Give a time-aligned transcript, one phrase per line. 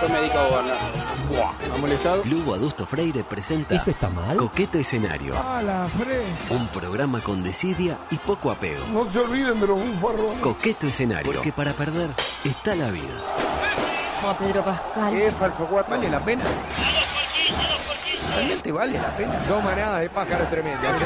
[0.00, 0.76] Yo me dedico a gobernar.
[1.72, 2.22] ¿Ha molestado?
[2.26, 4.36] Lugo Adusto Freire presenta ¿Eso está mal?
[4.36, 5.34] Coqueto Escenario.
[5.38, 6.54] A la fresca.
[6.54, 8.84] Un programa con desidia y poco apego.
[8.92, 10.40] No se olviden de los bufarrones.
[10.40, 11.32] Coqueto Escenario.
[11.32, 12.10] Porque para perder
[12.44, 13.04] está la vida.
[14.20, 15.32] Como Pedro Pascal.
[15.88, 16.44] ¿Vale la pena?
[18.34, 19.44] ¿Realmente vale la pena?
[19.48, 21.00] Dos manadas de pájaros tremendas.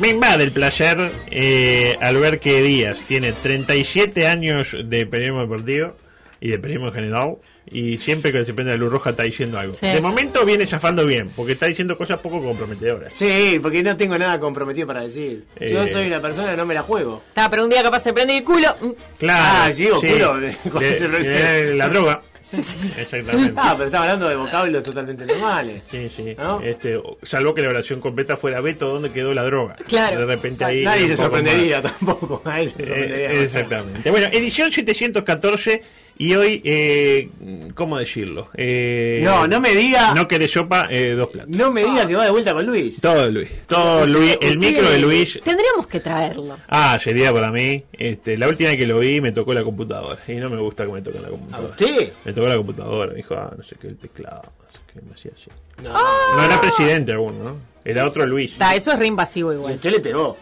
[0.00, 5.94] Me invade el placer eh, al ver que Díaz tiene 37 años de periodismo deportivo
[6.40, 7.36] y de periodismo en general
[7.70, 9.74] y siempre que se prende la luz roja está diciendo algo.
[9.74, 9.86] Sí.
[9.86, 13.12] De momento viene chafando bien porque está diciendo cosas poco comprometedoras.
[13.14, 15.44] Sí, porque no tengo nada comprometido para decir.
[15.60, 15.88] Yo Eh.
[15.92, 17.22] soy una persona que no me la juego.
[17.28, 18.74] Está, pero un día capaz se prende el culo.
[19.18, 19.44] Claro.
[19.68, 20.38] Ah, sí, oscuro.
[20.72, 21.36] ¿Cuál De- es el problema?
[21.50, 22.22] de la droga.
[22.98, 23.52] Exactamente.
[23.56, 25.82] Ah, pero estaba hablando de vocablos totalmente normales.
[25.90, 26.34] Sí, sí.
[26.36, 26.60] ¿No?
[26.60, 29.76] Este, salvo que la oración completa fuera Beto, ¿dónde quedó la droga?
[29.86, 30.20] Claro.
[30.20, 30.82] De repente ahí.
[30.82, 31.92] Nadie se sorprendería más.
[31.92, 32.42] tampoco.
[32.44, 33.32] Nadie se sorprendería.
[33.32, 34.10] Eh, exactamente.
[34.10, 35.82] Bueno, edición 714
[36.22, 37.30] y hoy, eh,
[37.74, 38.48] ¿cómo decirlo?
[38.54, 40.12] Eh, No, no me diga.
[40.14, 41.50] No querés sopa, eh, dos platos.
[41.56, 43.00] No me diga que va de vuelta con Luis.
[43.00, 43.48] Todo Luis.
[43.66, 44.36] Todo Luis.
[44.40, 45.40] El micro de Luis.
[45.42, 46.58] Tendríamos que traerlo.
[46.68, 47.82] Ah, sería para mí.
[47.92, 50.20] Este, la última vez que lo vi me tocó la computadora.
[50.28, 51.70] Y no me gusta que me toquen la ¿A computadora.
[51.70, 52.12] usted?
[52.24, 53.10] Me tocó la computadora.
[53.12, 54.42] Me dijo, ah, no sé qué, el teclado.
[54.44, 55.50] No sé qué, me hacía así.
[55.82, 55.92] No.
[56.36, 57.56] No era presidente alguno, ¿no?
[57.82, 58.52] Era otro Luis.
[58.52, 59.72] Está, eso es re invasivo Y igual.
[59.74, 60.36] usted le pegó.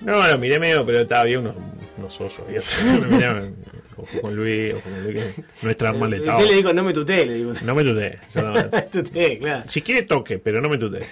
[0.00, 1.56] No, lo miré medio, pero estaba bien unos,
[1.98, 2.40] unos osos.
[3.96, 6.36] ojo con Luis, ojo con Luis, que nuestra arma letal.
[6.36, 7.52] Usted le dijo, no me le digo.
[7.64, 8.18] No me tutee.
[8.92, 9.70] tutee, claro.
[9.70, 11.06] Si quiere toque, pero no me tutee.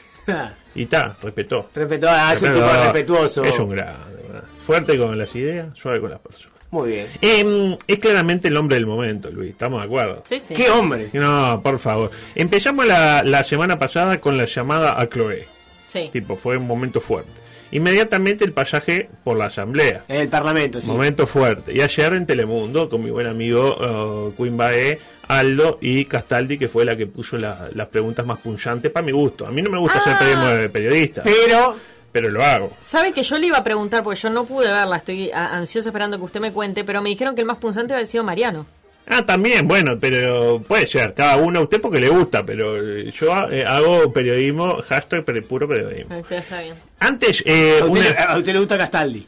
[0.75, 1.69] Y está, respetó.
[1.75, 3.45] Respetó, ah, es un tipo respetuoso.
[3.45, 4.45] Es un grande, ¿verdad?
[4.61, 6.59] Fuerte con las ideas, suave con las personas.
[6.71, 7.07] Muy bien.
[7.23, 10.23] Em, es claramente el hombre del momento, Luis, ¿estamos de acuerdo?
[10.27, 10.53] Sí, sí.
[10.53, 11.09] ¿Qué hombre?
[11.15, 12.11] No, por favor.
[12.35, 15.47] Empezamos la, la semana pasada con la llamada a Chloe.
[15.87, 16.11] Sí.
[16.13, 17.31] Tipo, fue un momento fuerte.
[17.71, 20.05] Inmediatamente el pasaje por la asamblea.
[20.09, 20.89] En el Parlamento, sí.
[20.91, 21.73] Momento fuerte.
[21.75, 24.99] Y ayer en Telemundo, con mi buen amigo uh, Queen Bae,
[25.29, 29.13] Aldo y Castaldi, que fue la que puso la- las preguntas más punzantes para mi
[29.13, 29.47] gusto.
[29.47, 30.19] A mí no me gusta ser Ah.
[30.19, 31.77] periodismo de periodista, Pero,
[32.11, 32.73] pero lo hago.
[32.81, 35.91] ¿Sabe que yo le iba a preguntar, porque yo no pude verla, estoy a- ansiosa
[35.91, 38.65] esperando que usted me cuente, pero me dijeron que el más punzante había sido Mariano.
[39.11, 43.11] Ah, también, bueno, pero puede ser, cada uno a usted porque le gusta, pero eh,
[43.11, 46.15] yo eh, hago periodismo, hashtag pere- puro periodismo.
[46.29, 46.75] Está bien.
[47.01, 49.27] Antes, eh, a usted, una- le- a usted le gusta Castaldi.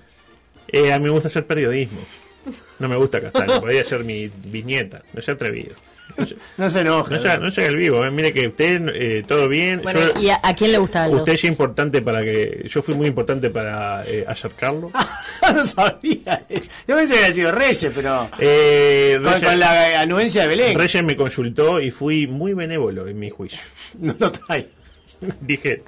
[0.69, 1.99] eh, a mí me gusta hacer periodismo.
[2.79, 5.75] No me gusta Castaño, podría ser mi viñeta, no sea atrevido.
[6.17, 6.27] No
[6.57, 7.15] No se enoja.
[7.15, 8.11] no sea, no sea el vivo, eh.
[8.11, 9.81] mire que usted, eh, todo bien.
[9.83, 11.17] Bueno, yo- ¿y a, a quién le gusta Aldo?
[11.19, 12.67] Usted es importante para que.
[12.69, 14.91] Yo fui muy importante para eh, acercarlo.
[15.55, 16.45] no sabía.
[16.87, 18.29] Yo pensé que había sido Reyes, pero.
[18.39, 20.79] Eh, Con, Reyes, con la anuencia de Belén.
[20.79, 23.61] Reyes me consultó y fui muy benévolo en mi juicio.
[23.99, 24.69] No lo traiga.
[25.41, 25.83] Dije,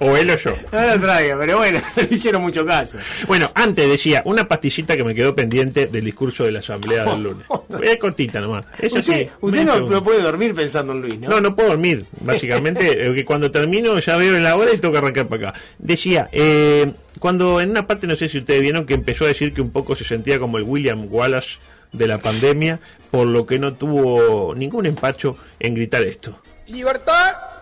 [0.00, 0.52] o él o yo.
[0.72, 2.98] No lo traiga, pero bueno, le hicieron mucho caso.
[3.26, 7.22] Bueno, antes decía, una pastillita que me quedó pendiente del discurso de la asamblea del
[7.22, 7.46] lunes.
[7.82, 8.64] Es cortita nomás.
[8.78, 9.30] Eso usted sí.
[9.40, 9.94] usted me no, pregunto.
[9.96, 11.28] no puede dormir pensando en Luis, ¿no?
[11.28, 14.92] No, no puedo dormir, básicamente, eh, que cuando termino ya veo la hora y tengo
[14.92, 15.60] que arrancar para acá.
[15.78, 19.52] Decía, eh, cuando en una parte, no sé si ustedes vieron, que empezó a decir
[19.52, 21.58] que un poco se sentía como el William Wallace
[21.92, 22.80] de la pandemia,
[23.10, 26.38] por lo que no tuvo ningún empacho en gritar esto.
[26.66, 27.53] Libertad.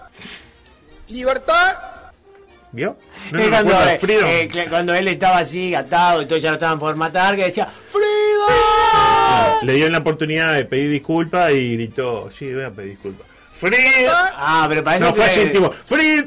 [1.12, 1.76] Libertad.
[2.72, 2.96] ¿Vio?
[3.32, 6.96] ¿No cuando, eh, eh, cuando él estaba así, atado, y todos ya lo estaban por
[6.96, 9.66] matar, que decía ¡Freedom!
[9.66, 13.26] Le dio la oportunidad de pedir disculpas y gritó, sí, voy a pedir disculpas.
[13.54, 14.06] ¡Free!
[14.08, 16.26] Ah, pero para eso No, fue así, tipo, ¡Free!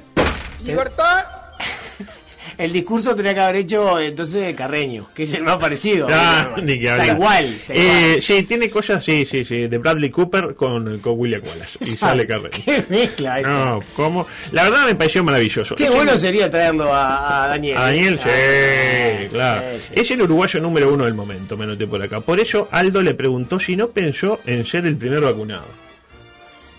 [0.64, 1.26] Libertad.
[2.58, 6.08] el discurso tenía que haber hecho entonces Carreño, que es el más parecido.
[6.10, 7.16] Ah, Bueno, ni que está hablar.
[7.18, 7.46] igual.
[7.46, 8.22] está Eh, igual.
[8.22, 11.78] sí, tiene cosas, sí, sí, sí, de Bradley Cooper con, con William Wallace.
[11.82, 12.52] Y sale Carrey.
[12.66, 13.50] Qué mezcla eso.
[13.50, 14.28] No, ¿cómo?
[14.52, 15.76] La verdad me pareció maravilloso.
[15.76, 17.78] Qué Es bueno el- sería traerlo a, a Daniel.
[17.78, 19.62] A Daniel, sí, Ah, claro.
[19.78, 19.94] sí, sí.
[20.02, 22.22] Es el uruguayo número uno del momento, me noté por acá.
[22.22, 25.66] Por eso Aldo le preguntó si no pensó en ser el primer vacunado.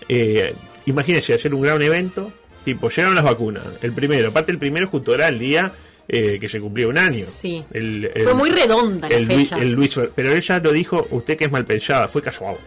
[0.09, 0.53] Eh,
[0.85, 2.31] imagínese hacer un gran evento,
[2.73, 3.63] tipo, llegaron las vacunas.
[3.81, 5.71] El primero, aparte el primero justo era el día
[6.07, 7.23] eh, que se cumplía un año.
[7.25, 7.63] Sí.
[7.71, 11.45] El- Fue muy redonda la el Luis- el Luis pero ella lo dijo, usted que
[11.45, 12.57] es mal pensada, fue casual.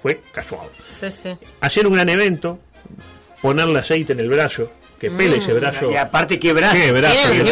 [0.00, 0.68] Fue casual.
[0.90, 1.30] Sí, sí.
[1.60, 2.58] Hacer un gran evento,
[3.40, 4.70] ponerle aceite en el brazo,
[5.02, 5.90] que pele ese brazo.
[5.90, 6.76] Y aparte, qué brazo.
[6.76, 7.50] Qué brazo ¿Tiene que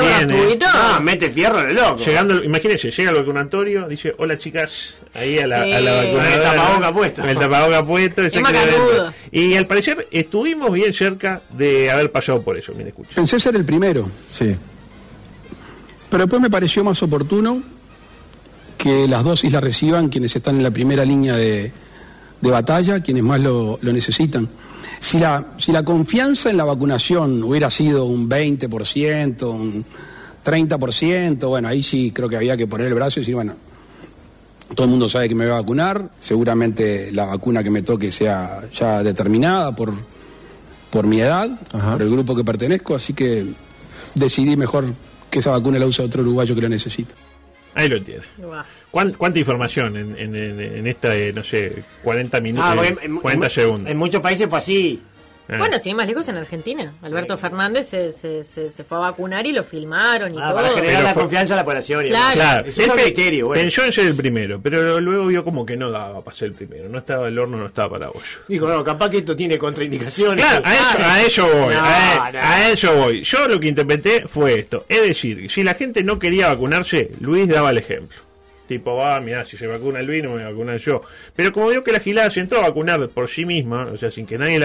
[0.57, 0.59] tiene.
[0.73, 1.97] Ah, mete fierro de loco.
[2.05, 5.73] Llegando, imagínense, llega al vacunatorio, dice, hola chicas, ahí a la, Sí.
[5.73, 6.13] a la vacunadora.
[6.13, 7.21] Con el tapaboca puesto.
[7.23, 8.23] Con el tapaboca puesto.
[9.33, 13.11] Y al parecer estuvimos bien cerca de haber pasado por eso, miren, escucha.
[13.17, 14.55] Pensé ser el primero, Sí.
[16.09, 17.63] pero después me pareció más oportuno
[18.79, 21.73] que las dosis las reciban quienes están en la primera línea de,
[22.41, 24.49] de batalla, quienes más lo, lo necesitan.
[25.01, 29.85] Si la, si la confianza en la vacunación hubiera sido un 20%, un
[30.45, 33.55] 30%, bueno, ahí sí creo que había que poner el brazo y decir, bueno,
[34.75, 38.13] todo el mundo sabe que me voy a vacunar, seguramente la vacuna que me toque
[38.13, 39.93] sea ya determinada por,
[40.91, 41.93] por mi edad, Ajá.
[41.93, 43.47] por el grupo que pertenezco, así que
[44.15, 44.85] decidí mejor
[45.31, 47.15] que esa vacuna la use otro uruguayo que lo necesita.
[47.75, 47.99] Ahí lo.
[48.91, 52.77] ¿Cuán- ¿Cuánta información en, en, en, en esta, eh, no sé, 40 minutos, Ah, eh,
[52.77, 53.91] porque en, en- 40 en- segundos?
[53.91, 55.01] en muchos países fue así.
[55.53, 55.59] Ah.
[55.59, 56.93] Bueno, sin ir más lejos en Argentina.
[57.03, 60.55] Alberto Fernández se, se, se, se fue a vacunar y lo filmaron y Ah, todo.
[60.57, 62.05] para generar Pero la fue- confianza en la población.
[62.07, 62.35] Claro.
[62.35, 63.61] Claro, Es pe- criterio, bueno.
[63.63, 66.55] pensó en ser el primero, pero luego vio como que no daba para ser el
[66.55, 66.89] primero.
[66.89, 68.21] No estaba el horno, no estaba para bollo.
[68.49, 70.45] Dijo, no, capaz que esto tiene contraindicaciones.
[70.45, 72.39] Claro, a eso, a eso voy, No, a, no.
[72.41, 73.23] a eso voy.
[73.25, 74.85] Yo lo que interpreté fue esto.
[74.89, 78.17] Es decir, si la gente no quería vacunarse, Luis daba el ejemplo.
[78.71, 81.03] Tipo, ah, mira, si se vacuna Luis, no me vacunar yo.
[81.35, 84.13] Pero como vio que la gilada se entró a vacunar por sí misma, o sea,
[84.13, 84.61] sin que nadie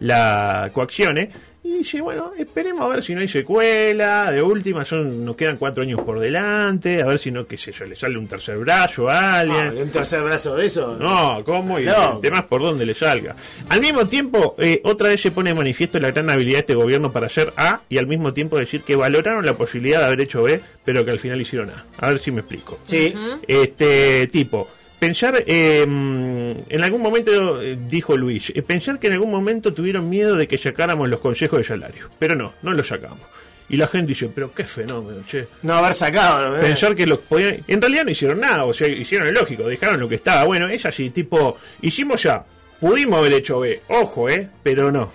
[0.00, 1.28] la coaccione,
[1.64, 5.56] y dice, bueno, esperemos a ver si no hay secuela, de última, son nos quedan
[5.56, 8.58] cuatro años por delante, a ver si no, qué sé yo, le sale un tercer
[8.58, 9.68] brazo a alguien.
[9.68, 10.96] Ah, ¿y un tercer brazo de eso?
[10.98, 11.80] No, ¿cómo?
[11.80, 12.16] Y No.
[12.16, 13.34] el tema es por dónde le salga.
[13.70, 16.74] Al mismo tiempo, eh, otra vez se pone de manifiesto la gran habilidad de este
[16.74, 20.20] gobierno para hacer A y al mismo tiempo decir que valoraron la posibilidad de haber
[20.20, 21.84] hecho B, pero que al final hicieron A.
[21.98, 22.78] A ver si me explico.
[22.84, 23.14] Sí.
[23.48, 29.30] Este tipo, pensar, eh, en algún momento, eh, dijo Luis, eh, pensar que en algún
[29.30, 33.20] momento tuvieron miedo de que sacáramos los consejos de salario, pero no, no los sacamos.
[33.68, 35.46] Y la gente dice, pero qué fenómeno, che.
[35.62, 36.56] No haber sacado.
[36.58, 36.60] ¿eh?
[36.60, 37.58] Pensar que los podían...
[37.66, 40.44] En realidad no hicieron nada, o sea, hicieron el lógico, dejaron lo que estaba.
[40.44, 42.44] Bueno, es así, tipo, hicimos ya,
[42.78, 44.48] pudimos haber hecho B, ojo, ¿eh?
[44.62, 45.10] Pero no.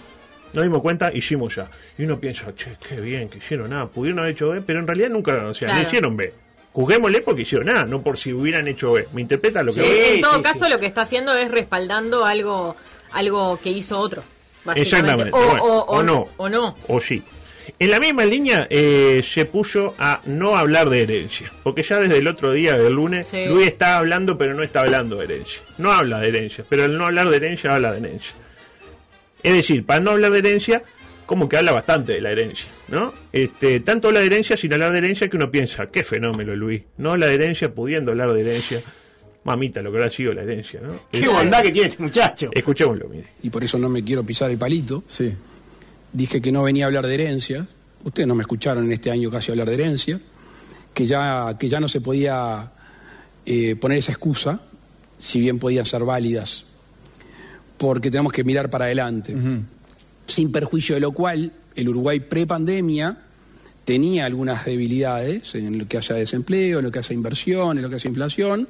[0.54, 1.70] Nos dimos cuenta, hicimos ya.
[1.96, 4.88] Y uno piensa, che, qué bien que hicieron nada, pudieron haber hecho B, pero en
[4.88, 5.88] realidad nunca, o sea, no Claro.
[5.88, 6.34] hicieron B.
[6.80, 9.06] Juzguémosle porque hicieron nada, no por si hubieran hecho B.
[9.14, 9.88] ¿Me interpreta lo que Sí.
[9.90, 10.16] voy?
[10.16, 10.72] en todo sí, caso, sí.
[10.72, 12.78] lo que está haciendo es respaldando algo,
[13.12, 14.24] algo que hizo otro.
[14.76, 15.32] Exactamente.
[15.34, 16.28] O, bueno, o, o no.
[16.38, 16.78] O no.
[16.88, 17.22] O sí.
[17.78, 22.18] En la misma línea eh, se puso a no hablar de herencia, porque ya desde
[22.18, 23.46] el otro día del lunes Sí.
[23.46, 25.60] Luis está hablando pero no está hablando de herencia.
[25.78, 28.32] No habla de herencia, pero al no hablar de herencia habla de herencia.
[29.44, 30.82] Es decir, para no hablar de herencia,
[31.30, 33.14] como que habla bastante de la herencia, ¿no?
[33.32, 36.82] Este, tanto habla de herencia sin hablar de herencia que uno piensa, qué fenómeno Luis,
[36.98, 38.82] no habla de herencia pudiendo hablar de herencia.
[39.44, 41.02] Mamita, lo que habrá sido la herencia, ¿no?
[41.12, 42.50] Qué bondad que tiene este muchacho.
[42.52, 43.28] Escuchémoslo, mire.
[43.44, 45.04] Y por eso no me quiero pisar el palito.
[45.06, 45.32] Sí.
[46.12, 47.68] Dije que no venía a hablar de herencias.
[48.04, 50.20] Ustedes no me escucharon en este año casi hablar de herencia.
[50.96, 52.72] Que ya, que ya no se podía
[53.46, 54.62] eh, poner esa excusa,
[55.20, 56.66] si bien podían ser válidas,
[57.78, 59.36] porque tenemos que mirar para adelante.
[60.30, 63.18] Sin perjuicio de lo cual, el Uruguay pre-pandemia
[63.84, 67.78] tenía algunas debilidades en lo que hace a desempleo, en lo que hace a inversión,
[67.78, 68.68] en lo que hace a inflación,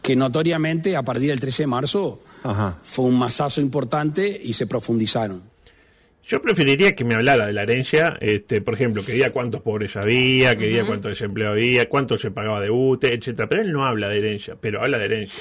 [0.00, 2.78] que notoriamente a partir del 13 de marzo Ajá.
[2.84, 5.42] fue un masazo importante y se profundizaron.
[6.24, 9.96] Yo preferiría que me hablara de la herencia, este, por ejemplo, que diga cuántos pobres
[9.96, 13.48] había, que diga cuánto desempleo había, cuánto se pagaba de UTE, etcétera.
[13.48, 15.40] Pero él no habla de herencia, pero habla de herencia.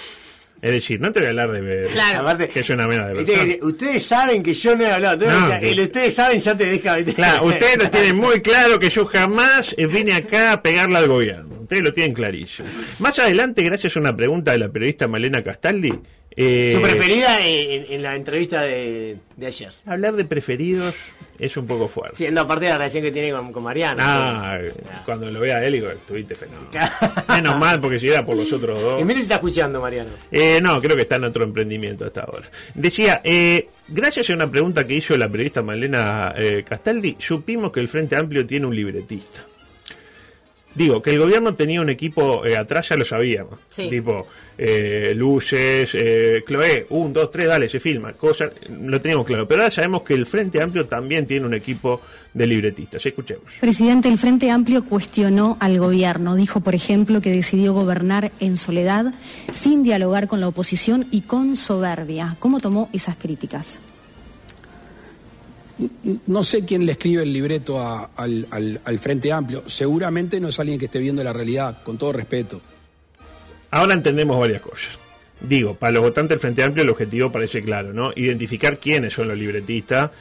[0.62, 2.22] Es decir, no te voy a hablar de Claro.
[2.22, 3.56] Aparte, que es una mena de persona.
[3.62, 5.14] ustedes saben que yo no he hablado.
[5.26, 7.04] Entonces, No, o sea, que- el ustedes saben ya te deja.
[7.14, 11.08] Claro, ustedes lo tienen muy claro que yo jamás eh, vine acá a pegarle al
[11.08, 11.62] gobierno.
[11.62, 12.68] Ustedes lo tienen clarísimo.
[13.00, 15.94] Más adelante, gracias a una pregunta de la periodista Malena Castaldi,
[16.38, 19.72] eh, Su preferida en, en la entrevista de, de ayer.
[19.86, 20.94] hablar de preferidos
[21.38, 22.16] es un poco fuerte.
[22.16, 24.04] Siendo aparte de la relación que tiene con, con Mariana.
[24.06, 24.72] Ah, Sí.
[25.06, 26.70] cuando lo vea él, digo, estuviste fenómeno.
[27.28, 29.02] Menos mal, porque si era por los otros dos.
[29.02, 30.12] Y mire si está escuchando, Mariano.
[30.32, 32.50] Eh, no, creo que está en otro emprendimiento hasta ahora.
[32.74, 37.82] Decía, eh, gracias a una pregunta que hizo la periodista Malena eh, Castaldi, supimos que
[37.82, 39.42] el Frente Amplio tiene un libretista.
[40.76, 43.62] Digo, que el gobierno tenía un equipo eh, atrás, ya lo sabíamos.
[43.70, 43.90] Sí.
[43.90, 44.28] Tipo,
[44.58, 48.12] eh, luces, eh, Chloé, un, dos, tres, dale, se filma.
[48.14, 49.48] Cosas, lo teníamos claro.
[49.48, 52.02] Pero ahora sabemos que el Frente Amplio también tiene un equipo
[52.34, 53.06] de libretistas.
[53.06, 53.46] Escuchemos.
[53.62, 56.36] Presidente, el Frente Amplio cuestionó al gobierno.
[56.36, 59.14] Dijo, por ejemplo, que decidió gobernar en soledad,
[59.52, 62.36] sin dialogar con la oposición y con soberbia.
[62.40, 63.80] ¿Cómo tomó esas críticas?
[66.28, 69.64] No sé quién le escribe el libreto a- al, al- al Frente Amplio.
[69.68, 72.62] Seguramente no es alguien que esté viendo la realidad, con todo respeto.
[73.72, 74.90] Ahora entendemos varias cosas.
[75.42, 78.14] Digo, para los votantes del Frente Amplio el objetivo parece claro, ¿no?
[78.16, 80.12] Identificar quiénes son los libretistas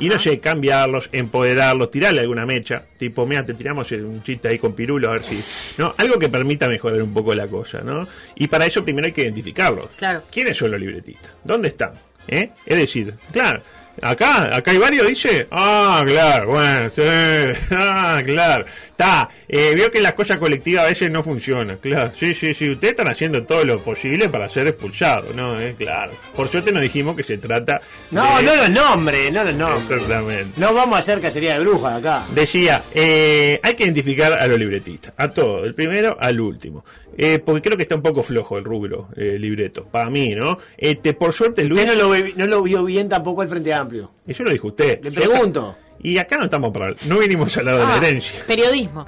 [0.00, 4.58] y no sé, cambiarlos, empoderarlos, tirarle alguna mecha, tipo, mira, te tiramos un chiste ahí
[4.58, 5.40] con pirulo a ver si,
[5.78, 5.94] ¿no?
[5.96, 8.08] Algo que permita mejorar un poco la cosa, ¿no?
[8.34, 9.90] Y para eso primero hay que identificarlos.
[9.96, 10.22] Claro.
[10.32, 11.30] ¿Quiénes son los libretistas?
[11.44, 11.92] ¿Dónde están?
[12.26, 12.50] ¿Eh?
[12.66, 13.62] Es decir, claro,
[14.02, 17.02] acá, acá hay varios, dice, ah, claro, bueno, sí,
[17.70, 22.34] ah, claro, está, eh, veo que las cosas colectivas a veces no funcionan, claro, sí,
[22.34, 25.60] sí, sí, ustedes están haciendo todo lo posible para ser expulsados, ¿no?
[25.60, 29.44] Eh, claro, por suerte nos dijimos que se trata No, de- no los nombres, no
[29.44, 30.02] los nombres.
[30.02, 30.60] Exactamente.
[30.60, 32.24] No vamos a hacer cacería de brujas acá.
[32.34, 36.84] Decía, eh, hay que identificar a los libretistas, a todos, del primero al último.
[37.16, 40.58] Eh, porque creo que está un poco flojo el rubro, eh, libreto, para mí, ¿no?
[40.76, 41.80] Este, por suerte, Luis.
[41.84, 43.83] Usted no lo, no lo vio bien tampoco el Frente Amplio.
[44.26, 45.00] Eso lo dijo usted.
[45.02, 45.76] Le Yo- pregunto.
[46.02, 46.94] Y acá no estamos para.
[47.06, 48.44] No vinimos a hablar de Ah, la herencia.
[48.46, 49.06] periodismo.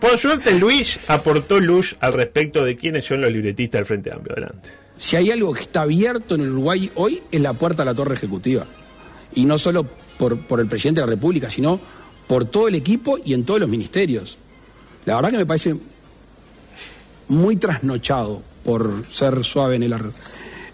[0.00, 4.32] Por suerte, Luis aportó luz al respecto de quiénes son los libretistas del Frente Amplio.
[4.36, 4.70] Adelante.
[4.98, 8.14] Si hay algo que está abierto en Uruguay hoy es la puerta a la torre
[8.14, 8.66] ejecutiva.
[9.34, 9.84] Y no solo
[10.18, 11.78] por, por el presidente de la República, sino
[12.26, 14.38] por todo el equipo y en todos los ministerios.
[15.04, 15.74] La verdad que me parece
[17.28, 20.10] muy trasnochado por ser suave en, el, ar-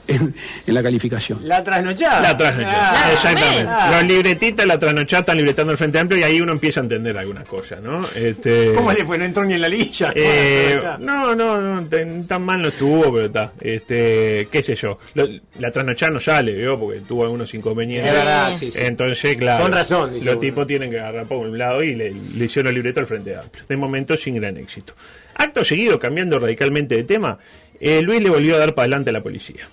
[0.09, 0.35] en,
[0.67, 1.39] en la calificación.
[1.47, 2.21] La trasnochada.
[2.21, 2.93] La trasnochada.
[3.07, 3.67] Ah, Exactamente.
[3.69, 3.91] ah.
[3.93, 7.17] Los libretistas, la trasnochada están libretando el Frente Amplio y ahí uno empieza a entender
[7.17, 8.07] algunas cosas, ¿no?
[8.15, 9.19] Este, ¿Cómo le fue?
[9.19, 10.13] No entró ni en la liguilla.
[10.17, 13.53] Eh, no, no, no, tan, tan mal no estuvo, pero está.
[13.61, 14.99] Este, qué sé yo.
[15.15, 16.79] Lo- la trasnochada no sale, ¿vio?
[16.79, 18.11] Porque tuvo algunos inconvenientes.
[18.13, 18.79] Es verdad, sí, sí.
[18.83, 19.63] Entonces, claro.
[19.65, 20.41] Con razón, dice Los uno.
[20.41, 23.37] tipos tienen que agarrar por un lado y le, le hicieron el libreto al Frente
[23.37, 23.65] Amplio.
[23.69, 24.95] De momento, sin gran éxito.
[25.35, 27.39] Acto seguido, cambiando radicalmente de tema,
[27.81, 29.69] eh, Luis le volvió a dar para adelante a la policía.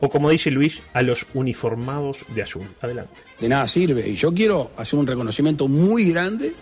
[0.00, 2.66] O como dice Luis, a los uniformados de azul.
[2.80, 3.12] Adelante.
[3.40, 4.08] De nada sirve.
[4.08, 6.54] Y yo quiero hacer un reconocimiento muy grande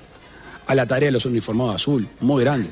[0.66, 2.70] a la tarea de los uniformados azul, muy grande.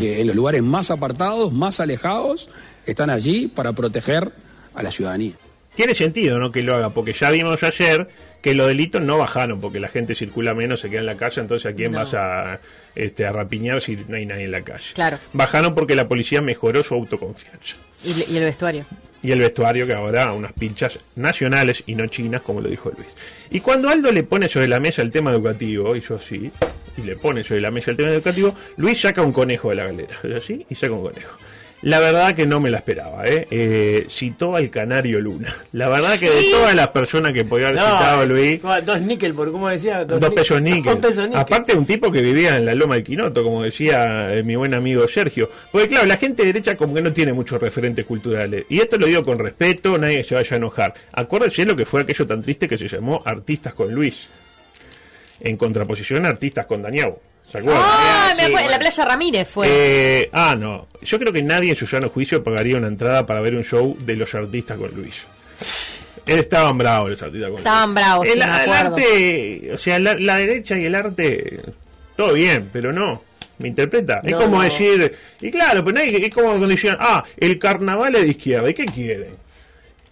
[0.00, 2.48] Que en los lugares más apartados, más alejados,
[2.86, 4.32] están allí para proteger
[4.74, 5.34] a la ciudadanía.
[5.76, 6.50] Tiene sentido, ¿no?
[6.50, 8.08] Que lo haga, porque ya vimos ayer
[8.42, 11.40] que los delitos no bajaron, porque la gente circula menos, se queda en la casa,
[11.40, 11.98] entonces a quién No.
[11.98, 12.60] vas a,
[12.94, 14.86] este, a rapiñar si no hay nadie en la calle.
[14.94, 15.18] Claro.
[15.32, 17.76] Bajaron porque la policía mejoró su autoconfianza.
[18.04, 18.84] Y, el vestuario.
[19.22, 23.16] Y el vestuario que ahora unas pinchas nacionales y no chinas, como lo dijo Luis.
[23.50, 26.50] Y cuando Aldo le pone sobre la mesa el tema educativo, y yo sí,
[26.96, 29.86] y le pone sobre la mesa el tema educativo, Luis saca un conejo de la
[29.86, 30.64] galera, ¿es así?
[30.70, 31.36] Y saca un conejo.
[31.82, 33.46] La verdad que no me la esperaba, ¿eh?
[33.50, 35.54] Eh, citó al canario Luna.
[35.72, 39.34] La verdad que de todas las personas que podía haber citado No, Luis, dos níquel,
[39.34, 40.04] por cómo decía.
[40.04, 40.98] dos, pesos níquel.
[41.34, 44.72] Aparte un tipo que vivía en la Loma del Quinoto, como decía eh, mi buen
[44.74, 45.50] amigo Sergio.
[45.70, 48.64] Porque claro, la gente derecha como que no tiene muchos referentes culturales.
[48.68, 50.94] Y esto lo digo con respeto, nadie se vaya a enojar.
[51.12, 54.26] Acuérdense lo que fue aquello tan triste que se llamó Artistas con Luis.
[55.40, 57.14] En contraposición a Artistas con Daniel.
[57.50, 57.82] ¿Se acuerdan?
[57.84, 59.66] Ah, sí, me acuerdo, la playa Ramírez fue.
[59.70, 60.88] Eh, ah, no.
[61.02, 63.96] Yo creo que nadie en su sano juicio pagaría una entrada para ver un show
[64.00, 65.14] de los artistas con Luis.
[66.26, 67.94] Estaban bravos los artistas con Estaban Luis.
[67.94, 68.96] bravos, sí, el, me el acuerdo.
[68.96, 71.60] arte, o sea, la, la derecha y el arte,
[72.16, 73.22] todo bien, pero no.
[73.58, 74.20] ¿Me interpreta?
[74.22, 74.62] es como no.
[74.62, 78.68] decir, y claro, pero nadie, es como cuando dicen, ah, el carnaval es de izquierda,
[78.68, 79.34] ¿y qué quieren?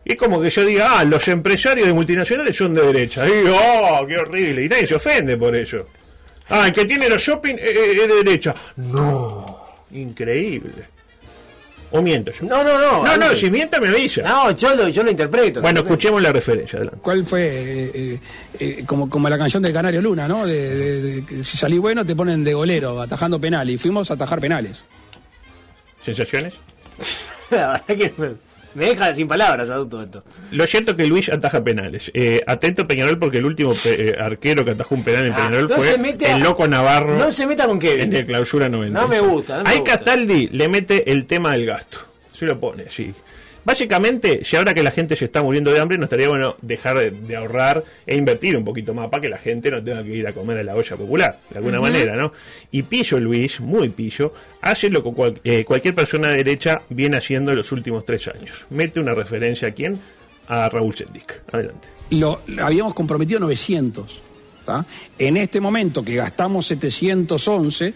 [0.05, 3.27] Es como que yo diga, ah, los empresarios de multinacionales son de derecha.
[3.27, 4.65] Y, oh, qué horrible.
[4.65, 5.87] Y nadie se ofende por eso.
[6.51, 8.55] Ah, el que tiene los shopping eh, eh, es de derecha.
[8.77, 9.61] No,
[9.93, 10.95] increíble.
[11.91, 12.47] O miento yo.
[12.47, 13.05] No, no, no.
[13.05, 14.23] No, no, si mienta me avisa.
[14.23, 15.61] No, yo lo, yo lo interpreto.
[15.63, 17.01] bueno, escuchemos la referencia, adelante.
[17.03, 18.19] ¿Cuál fue?
[18.59, 20.45] eh, como, como la canción del Canario Luna, ¿no?
[20.45, 23.75] De, de- de que si salí bueno te ponen de golero, atajando penales.
[23.77, 24.83] Y fuimos a atajar penales.
[26.05, 26.55] ¿Sensaciones?
[27.51, 28.29] La verdad que me,
[28.75, 30.25] me deja sin palabras adulto esto.
[30.51, 32.11] Lo cierto es que Luis ataja penales.
[32.15, 35.37] Eh, atento Peñarol porque el último pe- eh, arquero que atajó un penal en Ah,
[35.37, 35.95] Peñarol no fue
[36.35, 37.17] el loco Navarro.
[37.19, 38.03] No se meta con Kevin.
[38.09, 39.01] En el clausura 90.
[39.01, 39.97] No me gusta, no me Ahí gusta.
[39.97, 41.99] Castaldi le mete el tema del gasto.
[42.33, 43.15] Se lo pone, sí.
[43.65, 46.99] Básicamente, si ahora que la gente se está muriendo de hambre, no estaría bueno dejar
[46.99, 50.11] de, de ahorrar e invertir un poquito más para que la gente no tenga que
[50.11, 52.33] ir a comer a la olla popular, de alguna manera, ¿no?
[52.71, 57.17] Y Pillo Luis, muy Pillo, hace lo que cual- eh, cualquier persona de derecha viene
[57.17, 58.67] haciendo en los últimos tres años.
[58.71, 59.99] Mete una referencia a quién?
[60.47, 61.41] A Raúl Sendic.
[61.51, 61.89] Adelante.
[62.11, 64.21] Lo, habíamos comprometido 900.
[64.67, 64.85] ¿tá?
[65.19, 67.95] En este momento que gastamos 711,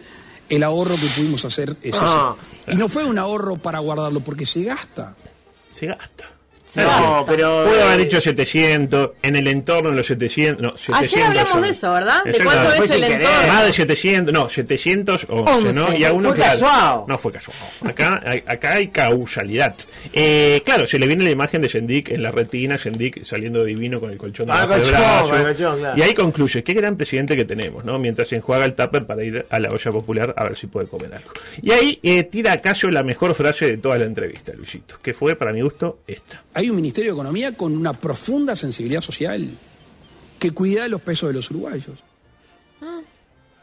[0.49, 2.35] el ahorro que pudimos hacer es Ah.
[2.63, 2.73] ese.
[2.73, 5.15] Y no fue un ahorro para guardarlo, porque se gasta.
[5.73, 6.38] Se gasta.
[6.77, 7.65] No, pero.
[7.67, 10.63] Pudo haber dicho 700, en el entorno de los 700.
[10.63, 11.63] No, 700 Ayer hablamos son.
[11.63, 12.25] de eso, ¿verdad?
[12.25, 13.47] De cuánto es el entorno.
[13.49, 15.43] Más de 700, no, 711, ¿no?
[15.87, 15.99] Once.
[15.99, 17.03] Y a uno Fue casual.
[17.07, 17.57] No fue casual.
[17.87, 19.75] Acá, hay- acá hay causalidad.
[20.13, 24.01] Eh, claro, se le viene la imagen de Sendik en la retina, Sendik saliendo divino
[24.01, 25.29] con el colchón Ah, colchón, brazo.
[25.31, 25.99] colchón, claro.
[25.99, 27.99] Y ahí concluye, qué gran presidente que tenemos, ¿no?
[27.99, 30.87] Mientras se enjuaga el tupper para ir a la olla popular a ver si puede
[30.87, 31.31] comer algo.
[31.63, 35.15] Y ahí eh, tira a Cayo la mejor frase de toda la entrevista, Luisito, que
[35.15, 36.43] fue, para mi gusto, esta.
[36.59, 39.49] Hay un Ministerio de Economía con una profunda sensibilidad social
[40.41, 42.01] que cuida de los pesos de los uruguayos.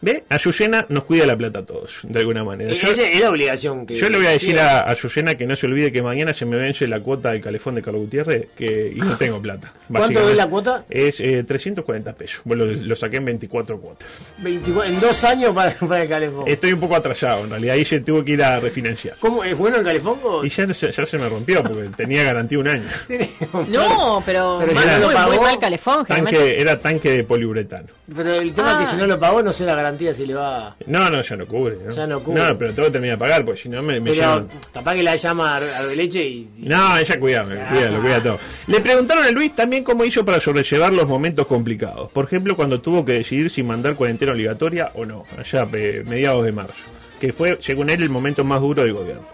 [0.05, 0.23] ¿Ve?
[0.29, 2.71] Azucena nos cuida la plata a todos, de alguna manera.
[2.73, 3.95] Yo- esa es la obligación que.
[3.95, 6.57] Yo le voy a decir a Azucena que no se olvide que mañana se me
[6.57, 9.73] vence la cuota del calefón de Carlos Gutiérrez que, y no tengo plata.
[9.91, 10.85] ¿Cuánto es la cuota?
[10.91, 12.41] Es eh, 340 pesos.
[12.43, 14.07] Bueno, lo, lo saqué en 24 cuotas.
[14.37, 16.43] 24 en dos años para, para el calefón.
[16.47, 17.73] Estoy un poco atrasado en realidad.
[17.73, 19.15] Ahí se tuvo que ir a refinanciar.
[19.19, 19.43] ¿Cómo?
[19.43, 20.19] ¿Es bueno el calefón?
[20.23, 22.87] o- Y ya, se- ya se me rompió porque tenía garantía un año.
[23.69, 26.05] No, pero, Pero mal- no lo muy, pagó, muy mal calefón.
[26.05, 27.87] Tanque, era tanque de poliuretano.
[28.15, 28.83] Pero el tema Ah.
[28.83, 30.75] es que si no lo pagó, no sé la garantía si le va.
[30.87, 31.77] No, no, ya no cubre.
[31.85, 31.91] ¿no?
[31.91, 32.41] Ya no cubre.
[32.57, 35.15] pero tengo que terminar de pagar porque si no me, me Pero capaz que la
[35.15, 36.49] llama a Arbeleche y.
[36.57, 38.39] y- No, ella cuida, me cuida, lo cuida todo.
[38.67, 42.11] Le preguntaron a Luis también cómo hizo para sobrellevar los momentos complicados.
[42.11, 46.45] Por ejemplo, cuando tuvo que decidir si mandar cuarentena obligatoria o no, allá eh, mediados
[46.45, 46.75] de marzo,
[47.19, 49.27] que fue, según él, el momento más duro del gobierno.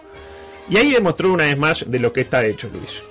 [0.70, 3.02] Y ahí demostró una vez más de lo que está hecho Luis.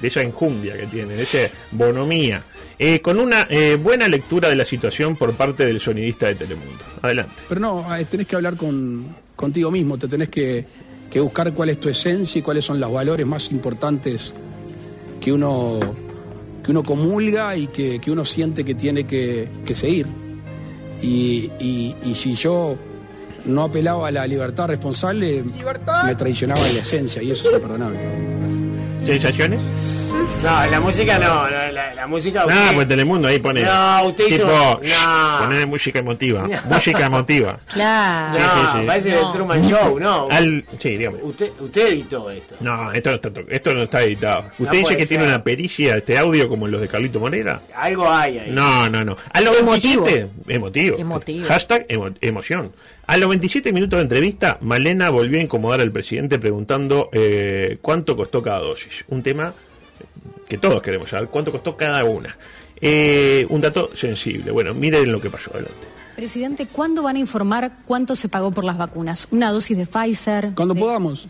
[0.00, 1.38] De esa enjundia que tiene, de esa
[1.72, 2.42] bonomía.
[2.78, 6.82] Eh, con una eh, buena lectura de la situación por parte del sonidista de Telemundo.
[7.02, 7.34] Adelante.
[7.48, 9.04] Pero no, eh, tenés que hablar con,
[9.36, 10.64] contigo mismo, te tenés que,
[11.10, 14.32] que buscar cuál es tu esencia y cuáles son los valores más importantes
[15.20, 15.78] que uno,
[16.64, 20.06] que uno comulga y que, que uno siente que tiene que, que seguir.
[21.02, 22.76] Y, y- y si yo
[23.44, 26.04] no apelaba a la libertad responsable, Libertad.
[26.04, 27.98] me traicionaba en la esencia y eso es imperdonable.
[29.10, 29.60] ¿Sensaciones?
[30.42, 32.40] No, la música no, la, la- la música.
[32.40, 33.62] No, usted- pues Telemundo ahí pone.
[33.62, 35.38] No, usted hizo- tipo, no.
[35.44, 36.48] Poner música emotiva.
[36.70, 37.60] música emotiva.
[37.68, 38.38] Claro.
[38.38, 38.86] No, sí, sí.
[38.86, 39.26] parece No.
[39.26, 40.28] el Truman Show, no.
[40.30, 41.18] Al, sí, dígame.
[41.22, 42.54] Usted, usted editó esto.
[42.60, 44.44] No, esto no está, to- esto no está editado.
[44.58, 47.60] ¿Usted dice que tiene una pericia este audio como los de Carlito Monera?
[47.76, 48.50] Algo hay ahí.
[48.50, 49.16] No, no, no.
[49.34, 50.04] A los Emotivo.
[50.04, 50.96] 27, emotivo.
[50.98, 51.48] Emotivo.
[51.48, 52.72] Hashtag emo- emoción.
[53.06, 58.16] A los 27 minutos de entrevista, Malena volvió a incomodar al presidente preguntando eh, cuánto
[58.16, 59.04] costó cada dosis.
[59.08, 59.52] Un tema
[60.50, 62.36] que todos queremos saber, cuánto costó cada una.
[62.80, 64.50] Eh, un dato sensible.
[64.50, 65.86] Bueno, miren lo que pasó adelante.
[66.16, 69.28] Presidente, ¿cuándo van a informar cuánto se pagó por las vacunas?
[69.30, 70.50] ¿Una dosis de Pfizer?
[70.56, 71.28] Cuando de- podamos.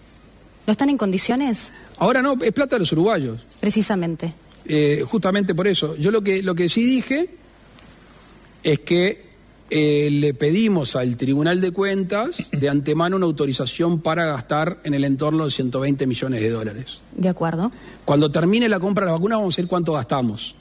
[0.66, 1.70] ¿No están en condiciones?
[1.98, 3.42] Ahora no, es plata de los uruguayos.
[3.60, 4.32] Precisamente.
[4.64, 5.96] Eh, justamente por eso.
[5.96, 7.28] Yo lo que, lo que sí dije
[8.62, 9.29] es que
[9.70, 15.04] eh, le pedimos al Tribunal de Cuentas de antemano una autorización para gastar en el
[15.04, 17.00] entorno de 120 millones de dólares.
[17.16, 17.70] De acuerdo.
[18.04, 20.54] Cuando termine la compra de la vacuna vamos a ver cuánto gastamos.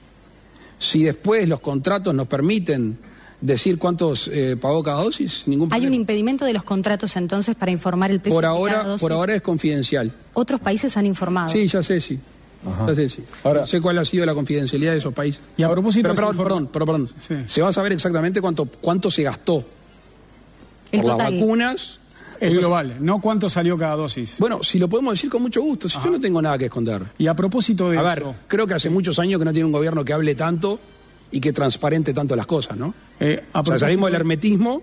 [0.78, 2.98] Si después los contratos nos permiten
[3.42, 5.96] decir cuántos eh, pagó cada dosis, ningún ¿Hay un problema.
[5.96, 9.02] impedimento de los contratos entonces para informar el precio por de cada ahora, dosis?
[9.02, 10.12] por ahora es confidencial.
[10.34, 11.50] Otros países han informado.
[11.50, 12.20] Sí, ya sé, sí.
[12.94, 13.24] Sé, sí.
[13.44, 15.42] Ahora- No sé cuál ha sido la confidencialidad de esos países.
[15.58, 17.10] Y a propósito Pero, de ese perdón, informe- perdón.
[17.26, 17.36] Sí.
[17.48, 19.64] Se va a saber exactamente cuánto, cuánto se gastó
[20.92, 22.00] El por las vacunas.
[22.42, 24.38] Es global, no cuánto salió cada dosis.
[24.40, 27.02] Bueno, si lo podemos decir con mucho gusto, si yo no tengo nada que esconder.
[27.18, 29.66] Y a propósito de A ver, eso, creo que hace muchos años que no tiene
[29.66, 30.80] un gobierno que hable tanto
[31.32, 32.94] y que transparente tanto las cosas, ¿no?
[33.20, 34.82] eh, a O sea, salimos del de- hermetismo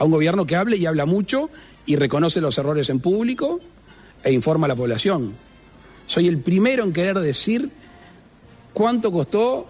[0.00, 1.48] a un gobierno que hable y habla mucho
[1.86, 3.60] y reconoce los errores en público
[4.24, 5.32] e informa a la población.
[6.06, 7.70] Soy el primero en querer decir
[8.72, 9.66] cuánto costó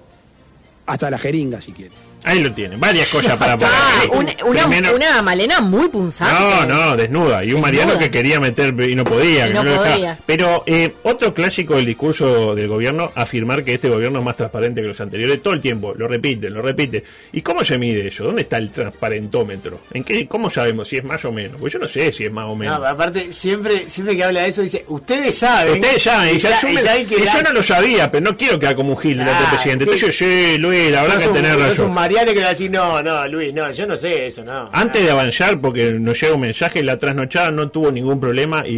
[0.87, 1.95] hasta la jeringa, si quiere.
[2.25, 3.73] Ahí lo tienen, varias cosas para poner.
[3.75, 4.09] Ah, ahí.
[4.13, 6.35] una, una, Primero- una Malena muy punzante.
[6.35, 7.45] No, no, desnuda.
[7.45, 9.45] Y un Mariano que quería meter y no podía.
[9.45, 9.91] Y que no lo dejaba.
[9.95, 10.19] podía.
[10.27, 14.81] Pero eh, otro clásico del discurso del gobierno, afirmar que este gobierno es más transparente
[14.81, 15.43] que los anteriores.
[15.43, 17.05] Todo el tiempo, lo repite, lo repite.
[17.33, 18.25] ¿Y cómo se mide eso?
[18.25, 19.81] ¿Dónde está el transparentómetro?
[19.93, 21.57] ¿En qué, ¿Cómo sabemos si es más o menos?
[21.61, 22.79] Pues yo no sé si es más o menos.
[22.81, 25.75] No, aparte, siempre, siempre que habla de eso dice, ustedes saben.
[25.75, 28.37] Ustedes saben, y ya asumen- y saben que y yo no lo sabía, pero no
[28.37, 29.85] quiero quedar como un gil del Ah, presidente.
[29.85, 31.93] Entonces, sí, Luis, la verdad que sos razón.
[32.15, 34.71] Un Mariano que va a decir, no, no, Luis, no, yo no sé eso, no.
[34.73, 38.75] Antes de avanzar, porque nos llega un mensaje, la trasnochada no tuvo ningún problema y,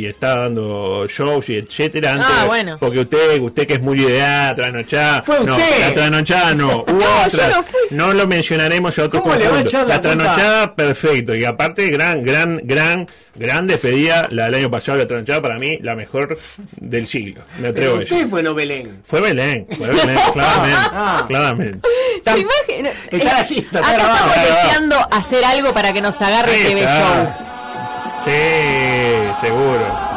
[0.00, 2.14] y está dando shows y etcétera.
[2.14, 2.76] Antes, Ah, bueno.
[2.78, 5.22] Porque usted, usted que es muy ideal, trasnochada.
[5.22, 5.80] Fue no, usted.
[5.80, 6.82] la trasnochada no.
[6.88, 7.48] Hubo No, otra.
[7.50, 7.80] yo no fui.
[7.90, 9.68] No lo mencionaremos a otro ¿Cómo le va a conjunto.
[9.70, 11.34] echar la trasnochada, perfecto.
[11.34, 14.28] Y aparte, gran, gran, gran, gran despedida.
[14.30, 16.38] La del año pasado, la trasnochada, para mí, la mejor
[16.76, 17.42] del siglo.
[17.60, 18.14] Me atrevo Pero a eso.
[18.14, 19.00] usted fue no Belén.
[19.04, 20.78] Fue Belén, fue Belén, claramente.
[20.92, 21.24] Ah.
[21.28, 21.88] claramente.
[22.24, 22.90] ¿Se imagina?
[23.10, 24.14] Está Eh, así, está acá grabado.
[24.14, 24.64] estamos Está grabado.
[24.68, 26.98] deseando hacer algo para que nos agarre Ahí TV está.
[26.98, 27.48] Show.
[28.24, 30.08] Sí, seguro.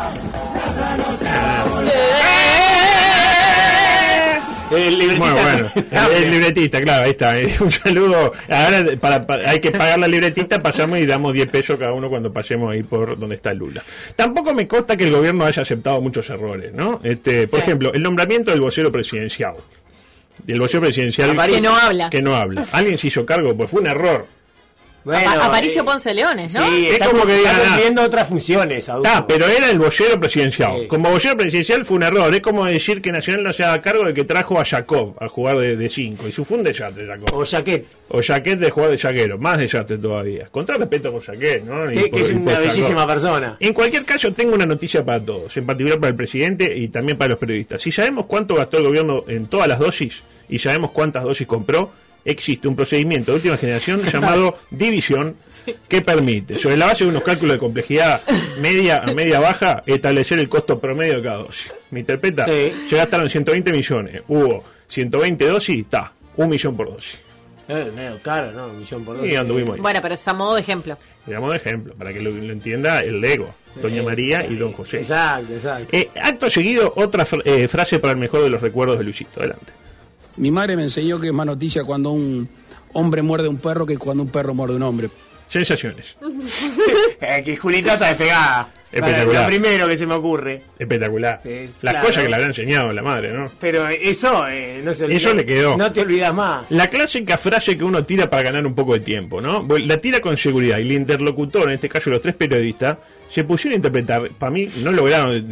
[4.71, 5.33] El Muy libretista.
[5.33, 5.69] bueno.
[6.15, 7.37] El, el libretista, claro, ahí está.
[7.37, 8.31] Eh, Un saludo.
[8.49, 12.09] Ahora para, para- hay que pagar la libretista, pasamos y damos 10 pesos cada uno
[12.09, 13.83] cuando pasemos ahí por donde está Lula.
[14.15, 17.01] Tampoco me consta que el gobierno haya aceptado muchos errores, ¿no?
[17.03, 17.65] Este, por Sí.
[17.65, 19.55] ejemplo, el nombramiento del vocero presidencial.
[20.47, 22.09] El vocero presidencial Que no habla.
[22.09, 22.65] que no habla.
[22.71, 24.25] Alguien se hizo cargo, pues fue un error.
[25.03, 26.69] Bueno, Aparicio eh, Ponce Leones, ¿no?
[26.69, 29.09] Sí, Es está, como que está digan, ah, cumpliendo otras funciones, adulto.
[29.11, 30.81] Ah, pero era el vocero presidencial.
[30.81, 30.87] Sí.
[30.87, 32.33] Como vocero presidencial fue un error.
[32.33, 35.27] Es como decir que Nacional no se haga cargo de que trajo a Jacob a
[35.27, 36.27] jugar de 5.
[36.27, 37.29] Y su fue un desastre, Jacob.
[37.33, 39.37] O Jaquet, O Jaquet de jugar de zaguero.
[39.37, 40.45] Más desastre todavía.
[40.51, 41.91] Con todo respeto por Jaquet, ¿no?
[41.91, 42.67] Y que, por- que es una Jacob.
[42.69, 43.57] bellísima persona.
[43.59, 47.17] En cualquier caso, tengo una noticia para todos, en particular para el presidente y también
[47.17, 47.81] para los periodistas.
[47.81, 51.91] Si sabemos cuánto gastó el gobierno en todas las dosis y sabemos cuántas dosis compró,
[52.25, 55.35] existe un procedimiento de última generación llamado división
[55.87, 58.21] que permite, sobre la base de unos cálculos de complejidad
[58.59, 61.71] media a media baja, establecer el costo promedio de cada dosis.
[61.91, 62.45] ¿Me interpreta?
[62.45, 62.73] Sí.
[62.89, 67.17] Se gastaron 120 millones, hubo 120 dosis, está, un millón por dosis.
[67.67, 68.67] Eh, medio caro, ¿no?
[68.67, 69.25] Un millón por dos.
[69.25, 69.81] Y anduvimos ahí.
[69.81, 70.97] Bueno, pero es a modo de ejemplo.
[71.25, 74.97] Digamos de ejemplo, para que lo, lo entienda el Lego, Doña María y Don José.
[74.97, 75.87] Exacto, exacto.
[75.95, 79.39] Eh, acto seguido, otra fra- eh, frase para el mejor de los recuerdos de Luisito.
[79.39, 79.71] Adelante.
[80.37, 82.47] Mi madre me enseñó que es más noticia cuando un
[82.93, 85.09] hombre muerde a un perro que cuando un perro muerde a un hombre.
[85.49, 86.15] Sensaciones.
[87.23, 88.71] Eh, que Julita está despegada.
[88.91, 89.43] Espectacular.
[89.43, 90.61] Lo primero que se me ocurre.
[90.77, 91.41] Espectacular.
[91.45, 92.07] Es Las claro.
[92.07, 93.49] cosas que le habrá enseñado la madre, ¿no?
[93.59, 95.17] Pero eso eh, no se olvida.
[95.17, 95.77] Eso le quedó.
[95.77, 96.69] No te olvidas más.
[96.71, 99.65] La clásica frase que uno tira para ganar un poco de tiempo, ¿no?
[99.85, 102.97] La tira con seguridad y el interlocutor, en este caso los tres periodistas,
[103.29, 104.29] se pusieron a interpretar.
[104.37, 105.47] Para mí no lograron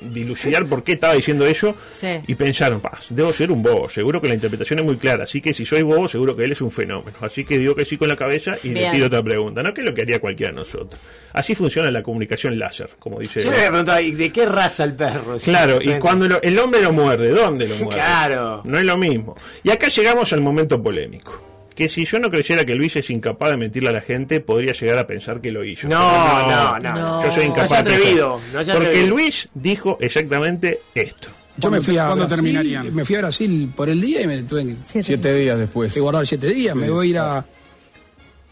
[0.00, 2.08] dilucidar por qué estaba diciendo eso Sí.
[2.26, 5.40] y pensaron, "Pa, debo ser un bobo, seguro que la interpretación es muy clara, así
[5.40, 7.16] que si soy bobo, seguro que él es un fenómeno.
[7.20, 9.72] Así que digo que sí con la cabeza y le tiro otra pregunta, ¿no?
[9.72, 11.00] Que es lo que haría cualquiera de nosotros.
[11.32, 13.42] Así funciona la comunicación láser, como dice.
[13.42, 15.36] Yo le había preguntado, ¿y ¿de qué raza el perro?
[15.38, 17.94] Claro, y cuando lo- el hombre lo muerde, ¿dónde lo muerde?
[17.94, 18.62] Claro.
[18.64, 19.36] No es lo mismo.
[19.62, 21.42] Y acá llegamos al momento polémico.
[21.74, 24.72] Que si yo no creyera que Luis es incapaz de mentirle a la gente, podría
[24.72, 25.88] llegar a pensar que lo hizo.
[25.88, 26.94] No, no, no.
[26.94, 27.24] No.
[27.24, 29.14] Yo soy incapaz atrevido, no sea Porque atrevido.
[29.16, 31.28] Luis dijo exactamente esto.
[31.56, 32.94] Yo me fui a ¿Cuándo Brasil, terminarían?
[32.94, 35.02] me fui a Brasil por el día y me tuve Siete.
[35.06, 35.92] Siete días después.
[35.94, 36.74] que guardar siete días.
[36.76, 37.44] Me voy a ir a...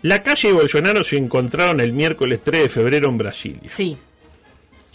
[0.02, 3.68] La calle y Bolsonaro se encontraron el miércoles 3 de febrero en Brasilia.
[3.68, 3.96] Sí.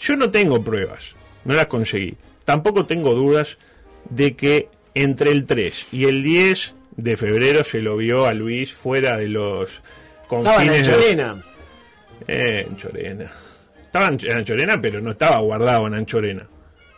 [0.00, 2.14] Yo no tengo pruebas, no las conseguí.
[2.44, 3.58] Tampoco tengo dudas
[4.10, 8.72] de que entre el 3 y el 10 de febrero se lo vio a Luis
[8.72, 9.70] fuera de los
[10.22, 11.44] Estaba en confines de- Anchorena.
[12.26, 13.30] Eh, en Chorena.
[13.82, 16.46] Estaba en Ch- en Anchorena, pero no estaba guardado en Anchorena.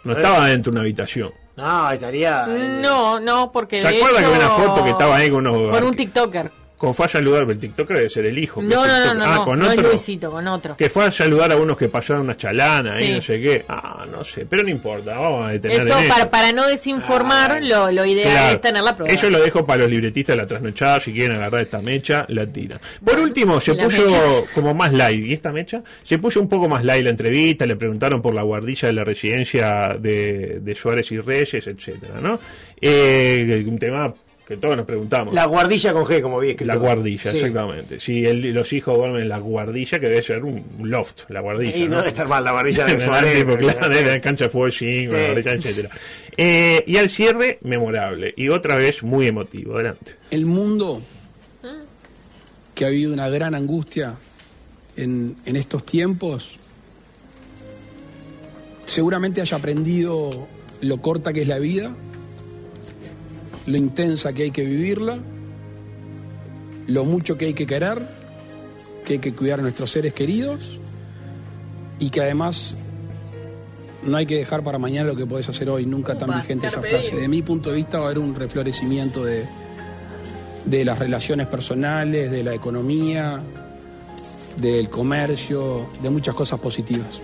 [0.03, 1.31] No estaba dentro de una habitación.
[1.57, 2.46] No, estaría.
[2.49, 3.81] eh, No, no, porque.
[3.83, 5.70] ¿Se acuerda que había una foto que estaba ahí con unos.
[5.79, 6.51] Con un TikToker.
[6.81, 8.62] Como fue a saludar, el TikToker debe ser el hijo.
[8.62, 9.90] No, no, no, no, Ah, no, con no es otro.
[9.90, 10.79] Luisito, con otro.
[10.79, 13.12] Que fue a saludar a unos que pasaron una chalana y Sí.
[13.12, 13.64] no sé qué.
[13.69, 16.31] Ah, no sé, pero no importa, vamos a detener Eso, en para, eso.
[16.31, 18.55] para no desinformar, lo, lo ideal Claro.
[18.55, 19.12] es tener la prueba.
[19.12, 21.01] Eso lo dejo para los libretistas de la trasnochada.
[21.01, 22.79] Si quieren agarrar esta mecha, la tiran.
[23.05, 24.51] Por último, se la puso mecha.
[24.55, 25.23] como más light.
[25.27, 25.83] ¿Y esta mecha?
[26.03, 27.66] Se puso un poco más light la entrevista.
[27.66, 32.40] Le preguntaron por la guardilla de la residencia de, de Suárez y Reyes, etcétera, ¿no?
[32.81, 34.14] Eh, un tema
[34.50, 35.32] que todos nos preguntamos.
[35.32, 36.72] La guardilla con G, como vi escrito.
[36.72, 37.36] La guardilla, Sí.
[37.36, 38.00] exactamente.
[38.00, 41.76] Si el- los hijos duermen en la guardilla, que debe ser un loft, la guardilla.
[41.76, 43.46] Y no debe estar mal la guardilla de Suárez.
[43.46, 45.90] la cancha de fútbol cinco, Sí, la guardilla, sí, etcétera.
[46.36, 48.34] Eh, y al cierre, memorable.
[48.36, 49.74] Y otra vez, muy emotivo.
[49.76, 50.16] Adelante.
[50.32, 51.00] El mundo,
[52.74, 54.14] que ha habido una gran angustia
[54.96, 56.58] en, en estos tiempos,
[58.86, 60.48] seguramente haya aprendido
[60.80, 61.94] lo corta que es la vida,
[63.66, 65.18] lo intensa que hay que vivirla,
[66.87, 68.07] lo mucho que hay que querer,
[69.05, 70.79] que hay que cuidar a nuestros seres queridos
[71.99, 72.75] y que además
[74.03, 76.81] no hay que dejar para mañana lo que podés hacer hoy, nunca tan vigente esa
[76.81, 77.14] frase.
[77.14, 79.44] De mi punto de vista va a haber un reflorecimiento de,
[80.64, 83.42] de las relaciones personales, de la economía,
[84.57, 87.20] del comercio, de muchas cosas positivas.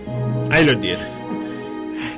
[0.51, 1.03] Ahí lo tiene.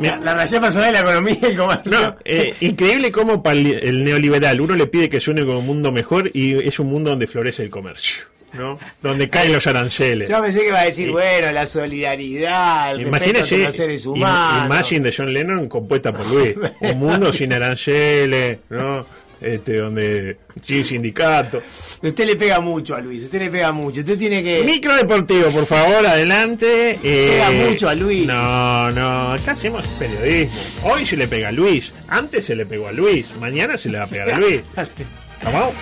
[0.02, 1.92] La, la relación personal, la economía y el comercio.
[1.92, 5.92] No, eh, increíble cómo para el, neoliberal uno le pide que suene como un mundo
[5.92, 8.80] mejor y es un mundo donde florece el comercio, ¿no?
[9.02, 10.30] Donde caen los aranceles.
[10.30, 11.12] Yo pensé que iba a decir, Sí.
[11.12, 14.66] bueno, la solidaridad, el respeto Imagínese entre los seres humanos.
[14.66, 16.56] Imagine de John Lennon compuesta por Luis.
[16.82, 19.06] Un mundo sin aranceles, ¿no?
[19.42, 21.62] Este, donde sin sindicato.
[22.02, 24.02] Usted le pega mucho a Luis, usted le pega mucho.
[24.02, 24.64] Usted tiene que.
[24.66, 27.00] Micro deportivo, por favor, adelante.
[27.04, 28.26] Eh, Pega mucho a Luis.
[28.28, 30.58] No, no, acá hacemos periodismo.
[30.84, 34.00] Hoy se le pega a Luis, antes se le pegó a Luis, mañana se le
[34.00, 34.62] va a pegar a Luis.
[35.44, 35.74] ¿Vamos?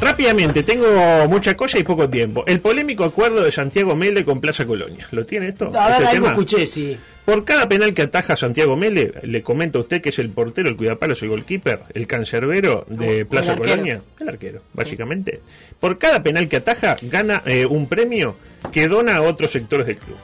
[0.00, 0.88] Rápidamente, tengo
[1.28, 2.42] mucha cosa y poco tiempo.
[2.46, 5.06] El polémico acuerdo de Santiago Mele con Plaza Colonia.
[5.10, 5.66] ¿Lo tiene esto?
[5.78, 6.28] A ver, ¿Este algo tema?
[6.28, 6.96] escuché, sí.
[7.24, 10.68] Por cada penal que ataja Santiago Mele, le comento a usted que es el portero,
[10.68, 13.56] el cuidapalos, el goalkeeper, el cancerbero de Plaza.
[13.56, 15.40] Colonia, el arquero, básicamente.
[15.78, 18.36] Por cada penal que ataja, gana eh, un premio
[18.72, 20.16] que dona a otros sectores del club.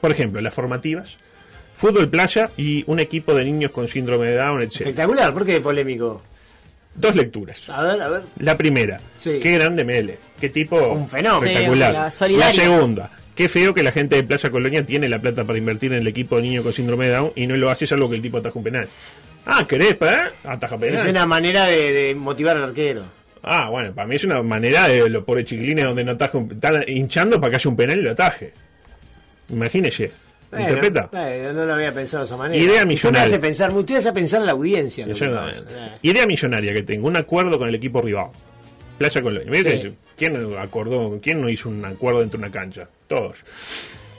[0.00, 1.18] Por ejemplo, las formativas,
[1.74, 4.72] fútbol playa y un equipo de niños con síndrome de Down, etc.
[4.80, 6.22] Espectacular, ¿por qué polémico?
[6.94, 7.62] Dos lecturas.
[7.68, 8.22] A ver, a ver.
[8.38, 9.38] La primera, Sí.
[9.40, 11.46] qué grande Mele, qué tipo Un fenómeno.
[11.46, 12.10] espectacular.
[12.10, 15.58] Sí, la segunda, qué feo que la gente de Plaza Colonia tiene la plata para
[15.58, 18.08] invertir en el equipo de niños con síndrome de Down y no lo hace salvo
[18.10, 18.88] que el tipo ataja un penal.
[19.46, 20.30] Ah, ¿querés, pa?
[20.44, 20.94] Ataja penal.
[20.94, 23.02] Es una manera de, de motivar al arquero.
[23.42, 26.50] Ah, bueno, para mí es una manera de los pobres chiquilines donde no ataja un,
[26.52, 28.52] están hinchando para que haya un penal y lo ataje.
[29.48, 30.12] Imagínese.
[30.50, 31.08] Bueno, ¿Interpreta?
[31.10, 32.62] bueno, no lo había pensado de esa manera.
[32.62, 33.22] Idea Usted me millonaria.
[33.26, 35.06] hace pensar, usted hace pensar a la audiencia.
[36.02, 38.26] Idea millonaria que tengo, un acuerdo con el equipo rival.
[38.98, 39.62] Playa Colonia.
[39.80, 39.94] Sí.
[40.16, 41.18] ¿Quién acordó?
[41.22, 42.88] ¿Quién no hizo un acuerdo dentro de una cancha?
[43.08, 43.38] Todos.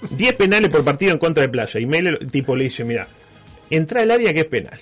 [0.10, 1.80] 10 penales por partido en contra de Playa.
[1.80, 3.08] Y Mele, el tipo le dice, mira,
[3.70, 4.78] entra al área que es penal.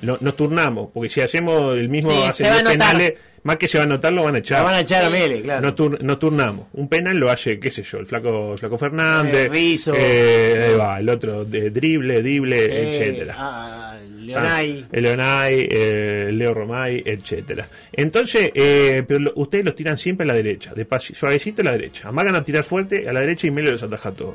[0.00, 2.92] Lo- nos turnamos, porque si hacemos el mismo, Sí, hacen se va a 10 anotar.
[2.96, 4.58] penales, más que se va a anotar, lo van a echar.
[4.60, 5.10] La van a echar a.
[5.10, 5.60] Mele, claro.
[5.60, 6.66] Nos, tur- nos turnamos.
[6.72, 9.34] Un penal lo hace, qué sé yo, el flaco, flaco Fernández.
[9.34, 9.92] Eh, Rizzo.
[9.94, 13.34] eh, ahí va, el otro, de drible, drible, etcétera.
[13.36, 13.91] ah,
[14.22, 14.86] Leonay.
[14.92, 17.68] Ah, Leonay, eh, Leo Romay, etcétera.
[17.92, 21.72] Entonces, eh, pero lo- ustedes los tiran siempre a la derecha, de suavecito a la
[21.72, 22.08] derecha.
[22.08, 24.34] Amagan a tirar fuerte a la derecha y Melo los ataja a todos.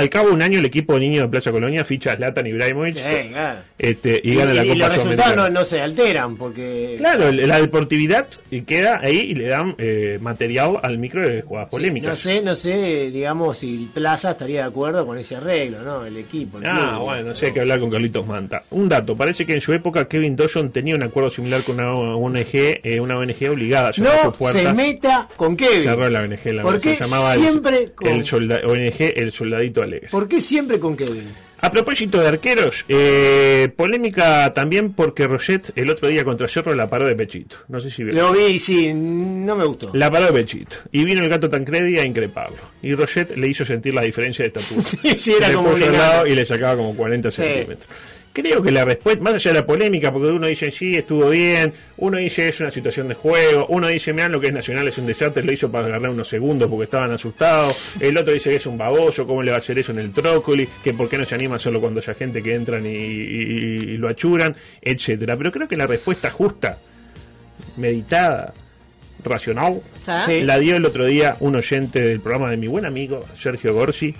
[0.00, 2.46] Al cabo de un año, el equipo de niños de Plaza Colonia ficha a Zlatan
[2.46, 3.60] Ibrahimovic Sí, claro.
[3.78, 6.94] este, y, Y, gana la y Copa los resultados no, se alteran porque.
[6.96, 11.42] Claro, el- la deportividad y queda ahí y le dan eh, material al micro de
[11.42, 12.08] jugadas Sí, polémicas.
[12.08, 16.06] no sé, no sé, digamos, si Plaza estaría de acuerdo con ese arreglo, ¿no?
[16.06, 16.56] El equipo.
[16.58, 17.02] el Ah, club.
[17.04, 18.62] bueno, no sé, hay que hablar con Carlitos Manta.
[18.70, 21.94] Un dato, parece que en su época Kevin Dawson tenía un acuerdo similar con una
[21.94, 24.62] ONG, eh, una ONG obligada a cerrar No puertas.
[24.62, 25.82] se meta con Kevin.
[25.82, 29.32] Cerró la ONG, la ¿Por se qué llamaba el- siempre con- el, solda- ONG El
[29.32, 31.28] Soldadito ¿Por qué siempre con Kevin?
[31.62, 36.88] A propósito de arqueros, eh, polémica también porque Roget el otro día contra Cerro la
[36.88, 37.56] paró de pechito.
[37.68, 38.14] No sé si vio.
[38.14, 39.90] Lo vi, sí, no me gustó.
[39.92, 40.76] La paró de pechito.
[40.90, 42.56] Y vino el gato Tancredi a increparlo.
[42.82, 44.80] Y Roget le hizo sentir la diferencia de estatura.
[45.02, 47.36] Sí, sí, era le como puso un lado y le sacaba como 40 Sí.
[47.42, 47.88] centímetros.
[48.32, 51.72] Creo que la respuesta, más allá de la polémica, porque uno dice sí, estuvo bien,
[51.96, 54.98] uno dice es una situación de juego, uno dice, mirá, lo que es Nacional es
[54.98, 58.56] un desastre, lo hizo para ganar unos segundos porque estaban asustados, el otro dice que
[58.56, 61.18] es un baboso, cómo le va a hacer eso en el trócoli, que por qué
[61.18, 65.36] no se anima solo cuando haya gente que entran y, y- y lo achuran, etcétera.
[65.36, 66.78] Pero creo que la respuesta justa,
[67.76, 68.54] meditada,
[69.24, 69.82] racional,
[70.44, 74.14] la dio el otro día un oyente del programa de mi buen amigo Sergio Gorsi,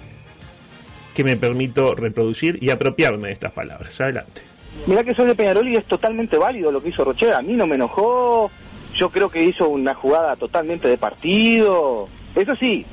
[1.15, 4.01] que me permito reproducir y apropiarme de estas palabras.
[4.01, 4.43] Adelante.
[4.87, 7.35] Mirá que soy de Peñarol y es totalmente válido lo que hizo Rocher.
[7.35, 8.51] A mí no me enojó.
[8.99, 12.09] Yo creo que hizo una jugada totalmente de partido.
[12.35, 12.87] Eso sí,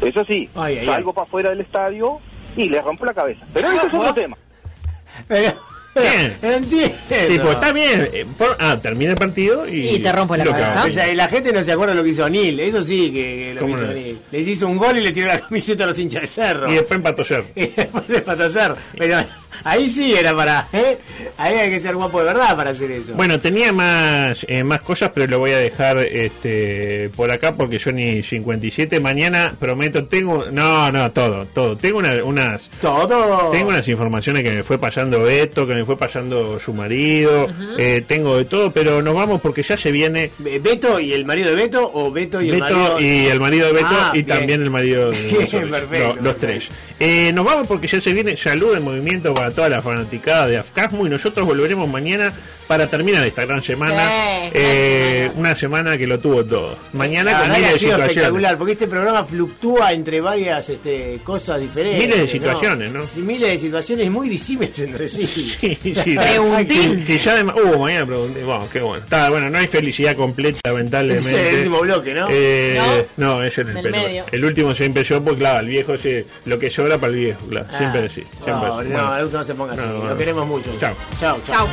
[0.00, 0.48] eso sí.
[0.54, 2.18] Ay, ay, salgo para afuera del estadio
[2.56, 3.46] y le rompo la cabeza.
[3.52, 4.36] Pero eso es otro tema.
[5.94, 6.36] Bien.
[6.42, 6.94] entiendo.
[7.28, 8.08] Tipo, está bien.
[8.12, 9.90] eh, for- ah, termina el partido y.
[9.90, 10.84] Y te rompo la cabeza.
[10.86, 13.22] O sea, y la gente no se acuerda lo que hizo O'Neill, eso sí que,
[13.22, 13.90] que lo que ¿Cómo hizo no?
[13.92, 14.18] O'Neill.
[14.32, 16.70] Les hizo un gol y le tiró la camiseta a los hinchas de cerro.
[16.70, 17.46] Y después empató Cerro.
[17.54, 18.76] Y después de patasar.
[18.98, 19.18] Pero
[19.62, 20.68] ahí sí era para.
[20.72, 20.98] ¿eh?
[21.38, 23.14] Ahí hay que ser guapo de verdad para hacer eso.
[23.14, 27.78] Bueno, tenía más eh, más cosas, pero lo voy a dejar este por acá porque
[27.78, 28.98] yo ni 57.
[29.00, 30.46] Mañana prometo, tengo.
[30.50, 31.76] No, no, todo, todo.
[31.76, 32.70] Tengo una- unas.
[32.80, 33.50] todo.
[33.50, 37.48] Tengo unas informaciones que me fue pasando Beto, que me fue pasando su marido.
[37.78, 41.24] eh, tengo de todo, pero nos vamos porque ya se viene Be- ¿Beto y el
[41.24, 43.00] marido de Beto o Beto y el Beto marido?
[43.00, 44.26] y el marido de Beto Ah, y bien.
[44.38, 46.36] también el marido de Bien, perfecto, lo- los perfecto.
[46.40, 46.68] tres.
[47.00, 50.56] Eh, nos vamos porque ya se viene salud en movimiento para toda la fanaticada de
[50.56, 52.32] Afcasmo y nosotros volveremos mañana
[52.66, 54.08] para terminar esta gran semana.
[54.08, 55.38] Sí, Eh, semana.
[55.40, 56.78] una semana que lo tuvo todo.
[56.94, 58.08] Mañana La con miles ha de sido situaciones.
[58.16, 62.02] espectacular, porque este programa fluctúa entre varias este, cosas diferentes.
[62.06, 63.02] Miles de situaciones, ¿no?
[63.02, 65.26] Sí, miles de situaciones muy disímiles entre sí.
[65.74, 66.16] Sí, sí.
[66.16, 66.98] Preguntín.
[67.00, 67.56] Que, que ya además.
[67.62, 68.42] Uh, mañana pregunté.
[68.44, 69.04] Bueno, qué bueno.
[69.04, 71.28] Está, bueno, no hay felicidad completa, lamentablemente.
[71.28, 72.28] Ese es el último bloque, ¿no?
[72.30, 74.24] Eh, no, ese es el medio.
[74.32, 77.46] El último siempre yo, pues claro, el viejo ese, lo que sobra para el viejo,
[77.46, 77.66] claro.
[77.70, 78.22] Ah, siempre así.
[78.42, 78.88] Siempre no, así.
[78.88, 79.10] no, Bueno.
[79.34, 79.82] No se ponga así.
[79.82, 80.16] No, Lo no.
[80.16, 80.70] queremos mucho.
[80.78, 80.94] Chao.
[81.18, 81.66] Chao, chao.
[81.66, 81.68] Chau.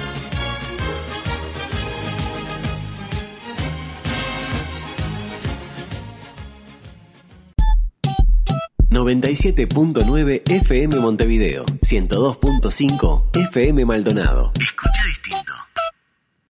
[9.11, 14.51] 97.9 FM Montevideo, 102.5 FM Maldonado.
[14.59, 15.01] Escucha